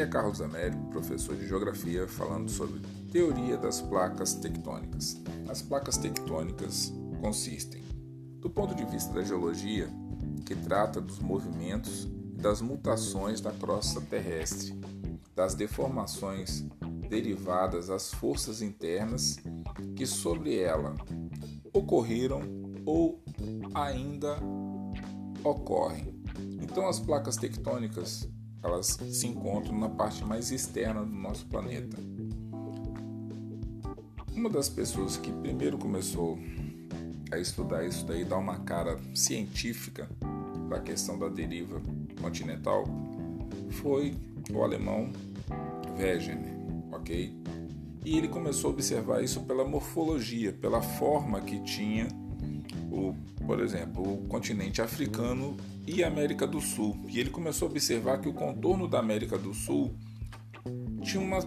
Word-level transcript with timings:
É 0.00 0.06
Carlos 0.06 0.40
Américo, 0.40 0.82
professor 0.86 1.36
de 1.36 1.46
Geografia, 1.46 2.08
falando 2.08 2.50
sobre 2.50 2.80
teoria 3.12 3.58
das 3.58 3.82
placas 3.82 4.32
tectônicas. 4.32 5.20
As 5.46 5.60
placas 5.60 5.98
tectônicas 5.98 6.90
consistem, 7.20 7.82
do 8.38 8.48
ponto 8.48 8.74
de 8.74 8.82
vista 8.86 9.12
da 9.12 9.22
geologia, 9.22 9.90
que 10.46 10.56
trata 10.56 11.02
dos 11.02 11.18
movimentos 11.18 12.08
e 12.32 12.40
das 12.40 12.62
mutações 12.62 13.42
da 13.42 13.52
crosta 13.52 14.00
terrestre, 14.00 14.74
das 15.36 15.54
deformações 15.54 16.64
derivadas 17.10 17.88
das 17.88 18.10
forças 18.10 18.62
internas 18.62 19.36
que 19.94 20.06
sobre 20.06 20.58
ela 20.58 20.94
ocorreram 21.74 22.40
ou 22.86 23.22
ainda 23.74 24.38
ocorrem. 25.44 26.18
Então 26.62 26.88
as 26.88 26.98
placas 26.98 27.36
tectônicas 27.36 28.26
elas 28.62 28.98
se 29.10 29.26
encontram 29.26 29.78
na 29.78 29.88
parte 29.88 30.24
mais 30.24 30.50
externa 30.50 31.00
do 31.02 31.14
nosso 31.14 31.46
planeta. 31.46 31.96
Uma 34.34 34.48
das 34.48 34.68
pessoas 34.68 35.16
que 35.16 35.32
primeiro 35.32 35.76
começou 35.78 36.38
a 37.30 37.38
estudar 37.38 37.84
isso 37.86 38.04
daí, 38.06 38.24
dar 38.24 38.38
uma 38.38 38.60
cara 38.60 38.98
científica 39.14 40.08
para 40.68 40.78
a 40.78 40.80
questão 40.80 41.18
da 41.18 41.28
deriva 41.28 41.80
continental, 42.20 42.84
foi 43.70 44.14
o 44.52 44.62
alemão 44.62 45.10
Wegener, 45.98 46.54
ok? 46.92 47.34
E 48.04 48.16
ele 48.16 48.28
começou 48.28 48.70
a 48.70 48.72
observar 48.72 49.22
isso 49.22 49.40
pela 49.42 49.64
morfologia, 49.64 50.52
pela 50.52 50.80
forma 50.80 51.40
que 51.40 51.60
tinha 51.60 52.08
o, 52.90 53.14
por 53.46 53.60
exemplo, 53.60 54.02
o 54.02 54.26
continente 54.26 54.82
africano 54.82 55.56
e 55.86 56.02
a 56.02 56.08
América 56.08 56.46
do 56.46 56.60
Sul. 56.60 56.98
E 57.08 57.18
ele 57.18 57.30
começou 57.30 57.68
a 57.68 57.70
observar 57.70 58.20
que 58.20 58.28
o 58.28 58.32
contorno 58.32 58.88
da 58.88 58.98
América 58.98 59.38
do 59.38 59.54
Sul 59.54 59.94
tinha 61.02 61.22
uma 61.22 61.40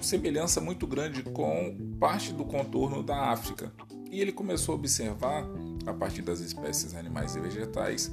semelhança 0.00 0.60
muito 0.60 0.86
grande 0.86 1.22
com 1.22 1.76
parte 1.98 2.32
do 2.32 2.44
contorno 2.44 3.02
da 3.02 3.30
África. 3.30 3.72
E 4.10 4.20
ele 4.20 4.32
começou 4.32 4.74
a 4.74 4.78
observar, 4.78 5.44
a 5.86 5.92
partir 5.92 6.22
das 6.22 6.40
espécies 6.40 6.94
animais 6.94 7.34
e 7.34 7.40
vegetais, 7.40 8.12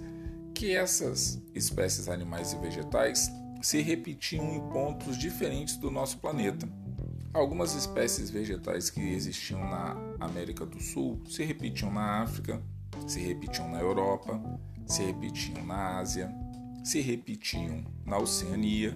que 0.53 0.75
essas 0.75 1.41
espécies 1.53 2.07
animais 2.07 2.53
e 2.53 2.57
vegetais 2.57 3.31
se 3.61 3.81
repetiam 3.81 4.53
em 4.53 4.59
pontos 4.69 5.17
diferentes 5.17 5.77
do 5.77 5.89
nosso 5.89 6.17
planeta. 6.17 6.67
Algumas 7.33 7.73
espécies 7.73 8.29
vegetais 8.29 8.91
que 8.91 9.01
existiam 9.01 9.59
na 9.59 9.97
América 10.19 10.67
do 10.67 10.79
Sul 10.79 11.19
se 11.27 11.43
repetiam 11.43 11.91
na 11.91 12.21
África, 12.21 12.61
se 13.07 13.19
repetiam 13.19 13.71
na 13.71 13.79
Europa, 13.79 14.39
se 14.85 15.03
repetiam 15.03 15.65
na 15.65 15.97
Ásia, 15.97 16.31
se 16.83 17.01
repetiam 17.01 17.83
na 18.05 18.19
Oceania. 18.19 18.95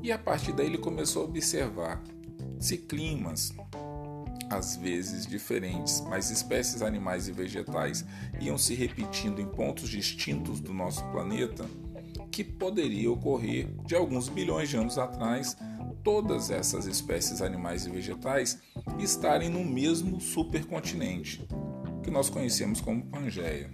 E 0.00 0.12
a 0.12 0.18
partir 0.18 0.52
daí 0.52 0.66
ele 0.66 0.78
começou 0.78 1.22
a 1.22 1.24
observar 1.24 2.00
se 2.60 2.78
climas, 2.78 3.52
às 4.48 4.76
vezes 4.76 5.26
diferentes, 5.26 6.00
mas 6.02 6.30
espécies 6.30 6.80
animais 6.80 7.26
e 7.26 7.32
vegetais 7.32 8.04
iam 8.40 8.56
se 8.56 8.72
repetindo 8.74 9.40
em 9.40 9.46
pontos 9.46 9.88
distintos 9.88 10.60
do 10.60 10.72
nosso 10.72 11.04
planeta, 11.10 11.66
que 12.30 12.44
poderia 12.44 13.10
ocorrer 13.10 13.66
de 13.84 13.96
alguns 13.96 14.28
bilhões 14.28 14.68
de 14.68 14.76
anos 14.76 14.96
atrás 14.96 15.56
todas 16.02 16.50
essas 16.50 16.86
espécies 16.86 17.42
animais 17.42 17.86
e 17.86 17.90
vegetais 17.90 18.58
estarem 18.98 19.48
no 19.48 19.64
mesmo 19.64 20.20
supercontinente, 20.20 21.46
que 22.02 22.10
nós 22.10 22.30
conhecemos 22.30 22.80
como 22.80 23.04
Pangeia. 23.06 23.70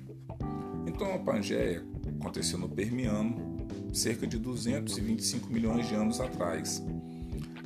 Então 0.87 1.15
a 1.15 1.19
Pangeia 1.19 1.85
aconteceu 2.21 2.59
no 2.59 2.69
Permiano, 2.69 3.67
cerca 3.93 4.27
de 4.27 4.39
225 4.39 5.53
milhões 5.53 5.89
de 5.89 5.95
anos 5.95 6.21
atrás. 6.21 6.83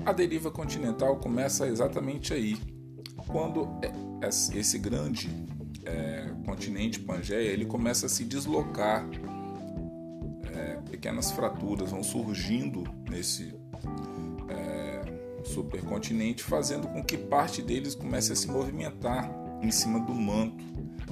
A 0.05 0.13
deriva 0.13 0.51
continental 0.51 1.17
começa 1.17 1.67
exatamente 1.67 2.33
aí, 2.33 2.57
quando 3.27 3.69
esse 4.55 4.79
grande 4.79 5.29
é, 5.85 6.33
continente 6.45 7.01
Pangeia 7.01 7.51
ele 7.51 7.65
começa 7.65 8.07
a 8.07 8.09
se 8.09 8.25
deslocar, 8.25 9.09
é, 10.55 10.77
pequenas 10.91 11.31
fraturas 11.31 11.91
vão 11.91 12.03
surgindo 12.03 12.85
nesse 13.09 13.55
supercontinente, 15.49 16.43
fazendo 16.43 16.87
com 16.89 17.03
que 17.03 17.17
parte 17.17 17.63
deles 17.63 17.95
comece 17.95 18.33
a 18.33 18.37
se 18.37 18.49
movimentar 18.49 19.31
em 19.63 19.71
cima 19.71 20.01
do 20.01 20.15
manto 20.15 20.65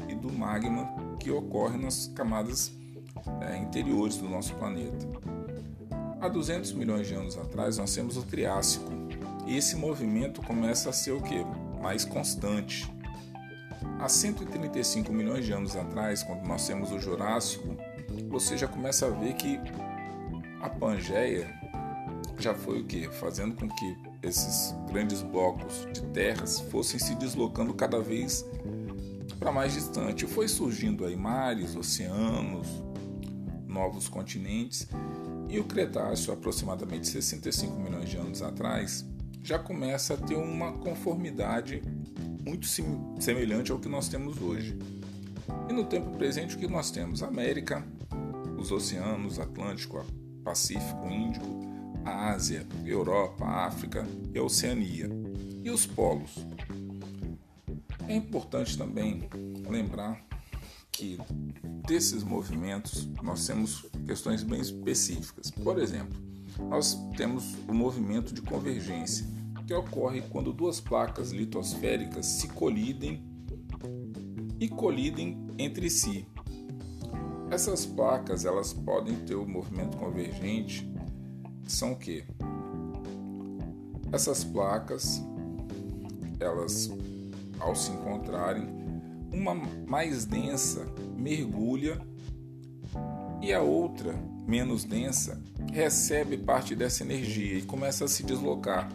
e 0.09 0.15
do 0.15 0.33
magma 0.33 0.89
que 1.19 1.31
ocorre 1.31 1.77
nas 1.77 2.07
camadas 2.15 2.73
é, 3.41 3.57
interiores 3.57 4.17
do 4.17 4.29
nosso 4.29 4.55
planeta. 4.55 5.07
Há 6.21 6.29
200 6.29 6.73
milhões 6.73 7.07
de 7.07 7.15
anos 7.15 7.37
atrás, 7.37 7.79
nós 7.79 7.95
temos 7.95 8.17
o 8.17 8.23
Triássico, 8.23 8.91
e 9.47 9.57
esse 9.57 9.77
movimento 9.77 10.43
começa 10.43 10.91
a 10.91 10.93
ser 10.93 11.13
o 11.13 11.23
que? 11.23 11.45
Mais 11.81 12.05
constante. 12.05 12.91
Há 14.01 14.09
135 14.09 15.13
milhões 15.13 15.45
de 15.45 15.53
anos 15.53 15.77
atrás, 15.77 16.23
quando 16.23 16.47
nós 16.47 16.67
temos 16.67 16.91
o 16.91 16.99
Jurássico, 16.99 17.77
você 18.29 18.57
já 18.57 18.67
começa 18.67 19.07
a 19.07 19.11
ver 19.11 19.35
que 19.35 19.61
a 20.61 20.69
Pangeia 20.69 21.49
já 22.39 22.55
foi 22.55 22.81
o 22.81 22.85
que? 22.85 23.09
Fazendo 23.09 23.55
com 23.55 23.69
que 23.69 23.97
esses 24.27 24.75
grandes 24.91 25.23
blocos 25.23 25.87
de 25.93 26.03
terras 26.13 26.61
fossem 26.61 26.99
se 26.99 27.15
deslocando 27.15 27.73
cada 27.75 28.01
vez 28.01 28.45
para 29.39 29.53
mais 29.53 29.75
distante. 29.75 30.27
Foi 30.27 30.49
surgindo 30.49 31.05
aí 31.05 31.17
mares, 31.17 31.77
oceanos, 31.77 32.67
novos 33.67 34.09
continentes 34.09 34.89
e 35.49 35.59
o 35.59 35.65
Cretáceo, 35.65 36.33
aproximadamente 36.33 37.07
65 37.09 37.79
milhões 37.79 38.09
de 38.09 38.17
anos 38.17 38.43
atrás, 38.43 39.07
já 39.43 39.59
começa 39.59 40.15
a 40.15 40.17
ter 40.17 40.35
uma 40.35 40.73
conformidade 40.73 41.83
muito 42.45 42.67
semelhante 43.21 43.71
ao 43.71 43.79
que 43.79 43.89
nós 43.89 44.09
temos 44.09 44.41
hoje. 44.41 44.77
E 45.69 45.73
no 45.73 45.85
tempo 45.85 46.11
presente, 46.11 46.57
o 46.57 46.59
que 46.59 46.67
nós 46.67 46.91
temos? 46.91 47.23
América, 47.23 47.87
os 48.59 48.73
oceanos, 48.73 49.39
Atlântico, 49.39 50.05
Pacífico, 50.43 51.07
Índico, 51.09 51.47
a 52.07 52.31
Ásia, 52.31 52.65
Europa, 52.85 53.45
África 53.45 54.07
e 54.33 54.39
a 54.39 54.43
Oceania, 54.43 55.11
e 55.65 55.69
os 55.69 55.85
polos. 55.85 56.47
É 58.07 58.15
importante 58.15 58.79
também 58.79 59.29
lembrar 59.69 60.25
que 60.93 61.19
desses 61.85 62.23
movimentos 62.23 63.09
nós 63.21 63.45
temos 63.45 63.85
questões 64.07 64.45
bem 64.45 64.61
específicas. 64.61 65.51
Por 65.51 65.81
exemplo, 65.81 66.17
nós 66.71 66.97
temos 67.17 67.57
o 67.69 67.75
movimento 67.75 68.33
de 68.33 68.41
convergência, 68.41 69.27
que 69.67 69.75
ocorre 69.75 70.23
quando 70.31 70.53
duas 70.53 70.81
placas 70.81 71.33
litosféricas 71.33 72.25
se 72.25 72.47
colidem 72.49 73.25
e 74.61 74.69
colidem 74.69 75.45
entre 75.59 75.91
si. 75.91 76.25
Essas 77.51 77.85
placas 77.85 78.45
elas 78.45 78.73
podem 78.73 79.17
ter 79.25 79.35
o 79.35 79.47
movimento 79.47 79.97
convergente 79.97 80.89
são 81.67 81.93
o 81.93 81.97
que? 81.97 82.25
Essas 84.13 84.45
placas, 84.45 85.23
elas 86.39 86.91
ao 87.59 87.75
se 87.75 87.91
encontrarem, 87.91 88.69
uma 89.33 89.55
mais 89.55 90.25
densa 90.25 90.87
mergulha 91.17 92.01
e 93.43 93.53
a 93.53 93.61
outra, 93.61 94.15
menos 94.47 94.85
densa, 94.85 95.43
recebe 95.73 96.39
parte 96.39 96.75
dessa 96.75 97.03
energia 97.03 97.59
e 97.59 97.63
começa 97.63 98.05
a 98.05 98.09
se 98.09 98.23
deslocar. 98.23 98.89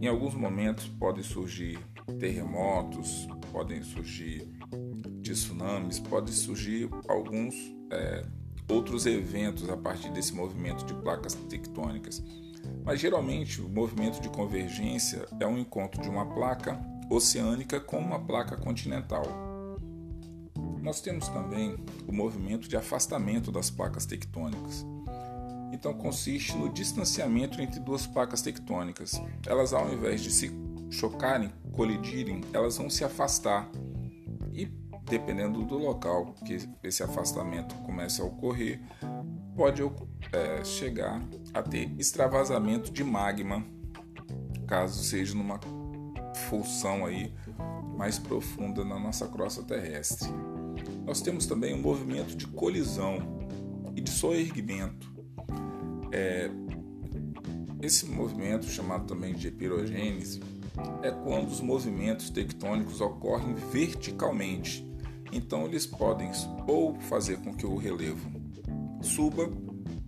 Em 0.00 0.06
alguns 0.06 0.34
momentos 0.34 0.88
podem 0.88 1.22
surgir 1.22 1.78
terremotos, 2.18 3.28
podem 3.52 3.82
surgir 3.82 4.48
tsunamis, 5.22 6.00
podem 6.00 6.32
surgir 6.32 6.88
alguns 7.08 7.54
é, 7.90 8.24
outros 8.70 9.04
eventos 9.06 9.68
a 9.68 9.76
partir 9.76 10.10
desse 10.10 10.32
movimento 10.32 10.84
de 10.84 10.94
placas 10.94 11.34
tectônicas. 11.34 12.22
Mas 12.84 13.00
geralmente 13.00 13.60
o 13.60 13.68
movimento 13.68 14.20
de 14.20 14.28
convergência 14.28 15.26
é 15.38 15.46
um 15.46 15.58
encontro 15.58 16.00
de 16.00 16.08
uma 16.08 16.26
placa 16.26 16.80
oceânica 17.10 17.80
com 17.80 17.98
uma 17.98 18.20
placa 18.20 18.56
continental. 18.56 19.24
Nós 20.80 21.00
temos 21.00 21.28
também 21.28 21.76
o 22.06 22.12
movimento 22.12 22.68
de 22.68 22.76
afastamento 22.76 23.52
das 23.52 23.70
placas 23.70 24.06
tectônicas. 24.06 24.86
Então 25.72 25.92
consiste 25.94 26.56
no 26.56 26.68
distanciamento 26.68 27.60
entre 27.60 27.80
duas 27.80 28.06
placas 28.06 28.42
tectônicas. 28.42 29.20
Elas 29.46 29.72
ao 29.72 29.92
invés 29.92 30.22
de 30.22 30.30
se 30.30 30.50
chocarem, 30.90 31.52
colidirem, 31.72 32.40
elas 32.52 32.76
vão 32.76 32.90
se 32.90 33.04
afastar 33.04 33.70
dependendo 35.10 35.64
do 35.64 35.76
local 35.76 36.34
que 36.46 36.68
esse 36.84 37.02
afastamento 37.02 37.74
comece 37.82 38.22
a 38.22 38.24
ocorrer, 38.24 38.80
pode 39.56 39.82
é, 40.32 40.64
chegar 40.64 41.20
a 41.52 41.62
ter 41.62 41.90
extravasamento 41.98 42.92
de 42.92 43.02
magma, 43.02 43.64
caso 44.66 45.02
seja 45.02 45.34
numa 45.34 45.58
função 46.48 47.04
aí 47.04 47.34
mais 47.96 48.18
profunda 48.18 48.84
na 48.84 48.98
nossa 48.98 49.26
crosta 49.26 49.62
terrestre. 49.62 50.28
Nós 51.04 51.20
temos 51.20 51.44
também 51.44 51.74
um 51.74 51.82
movimento 51.82 52.36
de 52.36 52.46
colisão 52.46 53.18
e 53.96 54.00
de 54.00 54.10
soerguimento. 54.10 55.12
É, 56.12 56.48
esse 57.82 58.06
movimento, 58.06 58.66
chamado 58.66 59.06
também 59.06 59.34
de 59.34 59.48
epirogênese, 59.48 60.40
é 61.02 61.10
quando 61.10 61.48
os 61.48 61.60
movimentos 61.60 62.30
tectônicos 62.30 63.00
ocorrem 63.00 63.54
verticalmente. 63.54 64.89
Então, 65.32 65.64
eles 65.64 65.86
podem 65.86 66.30
ou 66.66 66.94
fazer 66.94 67.38
com 67.38 67.54
que 67.54 67.66
o 67.66 67.76
relevo 67.76 68.30
suba 69.02 69.50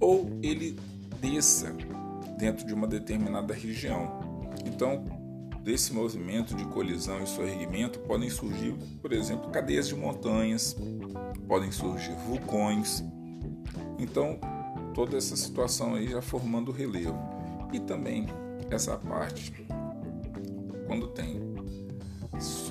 ou 0.01 0.29
ele 0.43 0.79
desça 1.21 1.75
dentro 2.39 2.67
de 2.67 2.75
uma 2.75 2.87
determinada 2.87 3.55
região. 3.55 4.21
Então, 4.67 5.05
desse 5.63 5.93
movimento 5.93 6.55
de 6.55 6.65
colisão 6.67 7.23
e 7.23 7.27
sorrimento 7.27 8.01
podem 8.01 8.29
surgir, 8.29 8.75
por 9.01 9.13
exemplo, 9.13 9.51
cadeias 9.51 9.87
de 9.87 9.95
montanhas, 9.95 10.77
podem 11.47 11.71
surgir 11.71 12.15
vulcões. 12.27 13.05
Então, 13.99 14.39
toda 14.93 15.17
essa 15.17 15.37
situação 15.37 15.95
aí 15.95 16.09
já 16.09 16.21
formando 16.21 16.73
relevo. 16.73 17.17
E 17.73 17.81
também 17.81 18.27
essa 18.71 18.97
parte, 18.97 19.53
quando 20.87 21.09
tem 21.09 21.52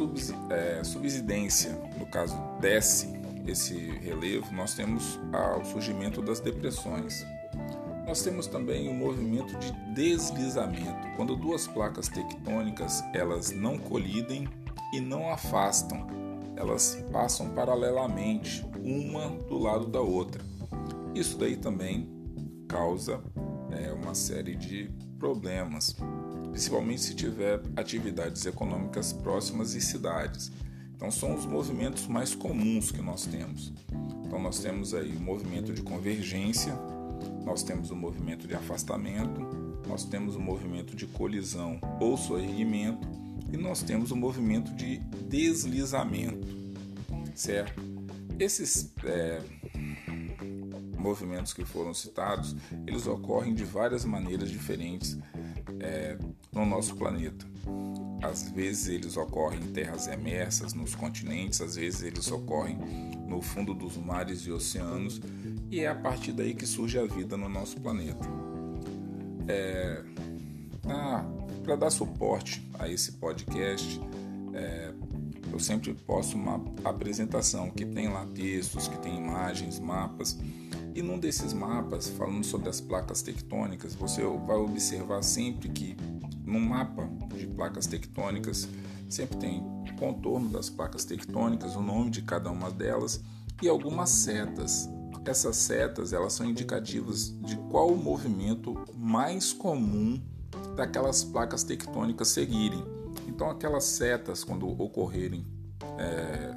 subs, 0.02 0.34
é, 0.50 0.84
subsidência, 0.84 1.72
no 2.00 2.06
caso 2.08 2.36
desce 2.60 3.08
esse 3.46 3.76
relevo, 4.00 4.52
nós 4.54 4.74
temos 4.74 5.20
o 5.60 5.66
surgimento 5.66 6.22
das 6.22 6.40
depressões. 6.40 7.26
Nós 8.06 8.24
temos 8.24 8.48
também 8.48 8.90
o 8.90 8.94
movimento 8.94 9.56
de 9.60 9.72
deslizamento, 9.94 11.08
quando 11.16 11.36
duas 11.36 11.68
placas 11.68 12.08
tectônicas 12.08 13.04
elas 13.14 13.52
não 13.52 13.78
colidem 13.78 14.48
e 14.94 15.00
não 15.00 15.32
afastam, 15.32 16.08
elas 16.56 17.04
passam 17.12 17.50
paralelamente 17.52 18.66
uma 18.84 19.30
do 19.48 19.58
lado 19.58 19.86
da 19.86 20.02
outra. 20.02 20.44
Isso 21.14 21.38
daí 21.38 21.56
também 21.56 22.10
causa 22.68 23.22
é, 23.72 23.92
uma 23.92 24.16
série 24.16 24.56
de 24.56 24.92
problemas, 25.20 25.96
principalmente 26.52 27.02
se 27.02 27.16
tiver 27.16 27.62
atividades 27.76 28.46
econômicas 28.46 29.12
próximas 29.14 29.74
e 29.74 29.82
cidades. 29.82 30.52
Então 30.96 31.10
são 31.10 31.34
os 31.34 31.46
movimentos 31.46 32.06
mais 32.06 32.36
comuns 32.36 32.92
que 32.92 33.02
nós 33.02 33.26
temos. 33.26 33.74
Então 34.26 34.40
nós 34.40 34.60
temos 34.60 34.94
aí 34.94 35.16
o 35.16 35.20
movimento 35.20 35.74
de 35.74 35.82
convergência, 35.82 36.78
nós 37.44 37.64
temos 37.64 37.90
o 37.90 37.96
movimento 37.96 38.48
de 38.48 38.54
afastamento, 38.54 39.42
nós 39.88 40.04
temos 40.04 40.36
o 40.36 40.40
movimento 40.40 40.96
de 40.96 41.08
colisão 41.08 41.80
ou 42.00 42.16
soerguimento 42.18 43.08
e 43.52 43.58
nós 43.58 43.82
temos 43.82 44.12
o 44.12 44.16
movimento 44.16 44.72
de 44.74 45.00
deslizamento, 45.28 46.48
certo? 47.34 47.82
Esses 48.40 48.94
é, 49.04 49.42
movimentos 50.98 51.52
que 51.52 51.66
foram 51.66 51.94
citados, 51.94 52.56
eles 52.86 53.08
ocorrem 53.08 53.54
de 53.54 53.64
várias 53.64 54.06
maneiras 54.06 54.50
diferentes 54.50 55.18
é, 55.80 56.18
no 56.52 56.66
nosso 56.66 56.96
planeta. 56.96 57.46
Às 58.22 58.52
vezes 58.52 58.88
eles 58.88 59.18
ocorrem 59.18 59.60
em 59.60 59.72
terras 59.72 60.08
emersas, 60.08 60.74
nos 60.74 60.94
continentes, 60.94 61.60
às 61.62 61.76
vezes 61.76 62.04
eles 62.04 62.30
ocorrem 62.32 62.78
no 63.28 63.42
fundo 63.42 63.74
dos 63.74 63.98
mares 63.98 64.42
e 64.42 64.52
oceanos, 64.52 65.22
e 65.70 65.80
é 65.80 65.88
a 65.88 65.96
partir 65.96 66.32
daí 66.34 66.54
que 66.54 66.66
surge 66.66 67.00
a 67.00 67.06
vida 67.06 67.36
no 67.36 67.50
nosso 67.50 67.80
planeta. 67.80 68.28
É, 69.48 70.04
Para 71.64 71.76
dar 71.76 71.90
suporte 71.90 72.68
a 72.78 72.88
esse 72.88 73.14
podcast, 73.14 74.00
é, 74.54 74.94
eu 75.52 75.60
sempre 75.60 75.94
posto 75.94 76.36
uma 76.36 76.64
apresentação 76.84 77.70
que 77.70 77.86
tem 77.86 78.08
lá 78.08 78.26
textos, 78.26 78.88
que 78.88 78.98
tem 79.00 79.18
imagens, 79.18 79.80
mapas. 79.80 80.38
E 80.94 81.02
num 81.02 81.18
desses 81.18 81.54
mapas, 81.54 82.10
falando 82.10 82.44
sobre 82.44 82.70
as 82.70 82.82
placas 82.82 83.22
tectônicas, 83.22 83.96
você 83.96 84.22
vai 84.22 84.58
observar 84.58 85.22
sempre 85.22 85.70
que 85.70 85.96
no 86.46 86.60
mapa 86.60 87.10
de 87.36 87.48
placas 87.48 87.88
tectônicas 87.88 88.68
sempre 89.10 89.38
tem 89.38 89.60
o 89.60 89.96
contorno 89.98 90.50
das 90.50 90.70
placas 90.70 91.06
tectônicas, 91.06 91.76
o 91.76 91.82
nome 91.82 92.10
de 92.10 92.22
cada 92.22 92.50
uma 92.50 92.72
delas 92.72 93.22
e 93.62 93.70
algumas 93.70 94.10
setas. 94.10 94.90
Essas 95.26 95.58
setas 95.58 96.14
elas 96.14 96.34
são 96.34 96.46
indicativas 96.46 97.30
de 97.42 97.56
qual 97.70 97.92
o 97.92 97.98
movimento 97.98 98.76
mais 98.98 99.54
comum 99.54 100.20
daquelas 100.76 101.24
placas 101.24 101.64
tectônicas 101.64 102.30
seguirem. 102.30 102.84
Então, 103.28 103.50
aquelas 103.50 103.84
setas, 103.84 104.44
quando 104.44 104.68
ocorrerem 104.82 105.46
é, 106.00 106.56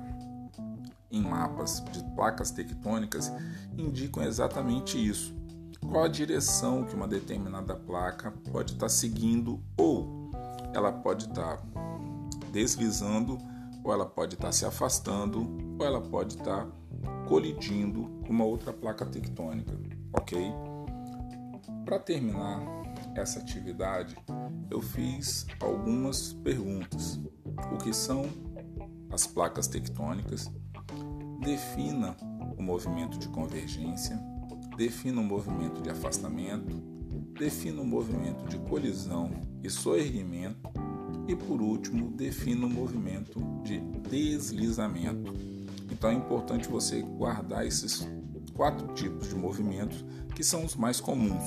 em 1.10 1.20
mapas 1.20 1.84
de 1.92 2.02
placas 2.14 2.50
tectônicas, 2.50 3.30
indicam 3.76 4.22
exatamente 4.22 4.96
isso. 4.96 5.34
Qual 5.90 6.04
a 6.04 6.08
direção 6.08 6.84
que 6.84 6.94
uma 6.94 7.06
determinada 7.06 7.75
placa 7.75 8.32
pode 8.50 8.72
estar 8.72 8.88
seguindo, 8.88 9.62
ou 9.76 10.31
ela 10.72 10.92
pode 10.92 11.26
estar 11.26 11.62
deslizando, 12.50 13.38
ou 13.82 13.92
ela 13.92 14.06
pode 14.06 14.34
estar 14.34 14.50
se 14.52 14.64
afastando, 14.64 15.46
ou 15.78 15.86
ela 15.86 16.00
pode 16.00 16.36
estar 16.36 16.66
colidindo 17.28 18.10
com 18.26 18.32
uma 18.32 18.44
outra 18.44 18.72
placa 18.72 19.04
tectônica, 19.06 19.78
ok? 20.12 20.52
Para 21.84 21.98
terminar 21.98 22.60
essa 23.14 23.40
atividade, 23.40 24.16
eu 24.70 24.80
fiz 24.80 25.46
algumas 25.60 26.32
perguntas. 26.32 27.20
O 27.72 27.76
que 27.76 27.92
são 27.92 28.25
as 29.10 29.26
placas 29.26 29.66
tectônicas? 29.69 30.50
Defina 31.40 32.16
o 32.56 32.62
movimento 32.62 33.19
de 33.19 33.28
convergência, 33.28 34.19
defina 34.76 35.21
o 35.21 35.25
movimento 35.25 35.82
de 35.82 35.91
afastamento, 35.91 36.75
defina 37.38 37.81
o 37.81 37.87
movimento 37.87 38.47
de 38.49 38.59
colisão 38.59 39.31
e 39.62 39.71
soerguimento 39.71 40.69
e, 41.26 41.35
por 41.35 41.61
último, 41.61 42.11
defina 42.11 42.67
o 42.67 42.71
movimento 42.71 43.41
de 43.62 43.81
deslizamento. 44.09 45.32
Então 45.91 46.11
é 46.11 46.15
importante 46.15 46.69
você 46.69 47.03
guardar 47.03 47.67
esses 47.67 48.06
quatro 48.55 48.87
tipos 48.94 49.29
de 49.29 49.35
movimentos 49.35 50.05
que 50.35 50.44
são 50.44 50.65
os 50.65 50.75
mais 50.75 51.00
comuns. 51.00 51.44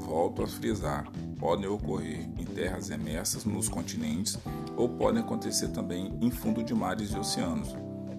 Volto 0.00 0.42
a 0.42 0.46
frisar, 0.46 1.10
podem 1.38 1.66
ocorrer 1.66 2.28
em 2.38 2.44
terras 2.44 2.90
emersas 2.90 3.44
nos 3.44 3.68
continentes 3.68 4.38
ou 4.76 4.88
podem 4.88 5.22
acontecer 5.22 5.68
também 5.68 6.12
em 6.20 6.30
fundo 6.30 6.62
de 6.62 6.74
mares 6.74 7.10
e 7.10 7.18
oceanos, 7.18 7.74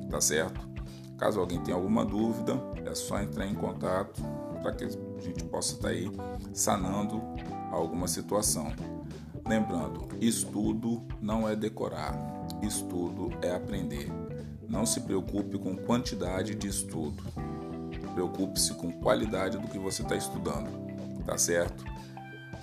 tá 0.10 0.22
certo? 0.22 0.73
Caso 1.24 1.40
alguém 1.40 1.58
tenha 1.62 1.78
alguma 1.78 2.04
dúvida, 2.04 2.62
é 2.86 2.94
só 2.94 3.18
entrar 3.22 3.48
em 3.48 3.56
contato 3.56 4.22
para 4.62 4.74
que 4.74 4.84
a 4.84 4.90
gente 5.22 5.42
possa 5.46 5.76
estar 5.76 5.88
tá 5.88 5.94
aí 5.94 6.12
sanando 6.52 7.22
alguma 7.72 8.10
situação. 8.10 8.74
Lembrando, 9.48 10.06
estudo 10.20 11.02
não 11.22 11.48
é 11.48 11.56
decorar, 11.56 12.14
estudo 12.62 13.32
é 13.42 13.56
aprender. 13.56 14.12
Não 14.68 14.86
se 14.86 15.00
preocupe 15.00 15.58
com 15.58 15.78
quantidade 15.78 16.56
de 16.56 16.68
estudo. 16.68 17.24
Preocupe-se 18.14 18.74
com 18.74 18.92
qualidade 18.92 19.58
do 19.58 19.70
que 19.70 19.80
você 19.80 20.02
está 20.02 20.18
estudando, 20.18 20.70
tá 21.26 21.38
certo? 21.38 21.86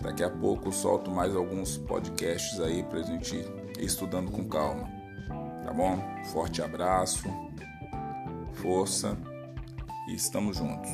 Daqui 0.02 0.22
a 0.22 0.28
pouco 0.28 0.68
eu 0.68 0.72
solto 0.72 1.10
mais 1.10 1.34
alguns 1.34 1.78
podcasts 1.78 2.60
aí 2.60 2.82
para 2.82 2.98
a 2.98 3.04
gente 3.04 3.36
ir 3.36 3.84
estudando 3.86 4.30
com 4.30 4.44
calma, 4.44 4.86
tá 5.64 5.72
bom? 5.72 5.98
Forte 6.30 6.60
abraço, 6.60 7.22
força 8.60 9.16
e 10.08 10.14
estamos 10.14 10.58
juntos. 10.58 10.90